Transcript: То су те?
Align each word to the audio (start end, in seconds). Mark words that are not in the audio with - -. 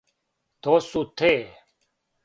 То 0.67 0.79
су 0.87 1.05
те? 1.25 1.31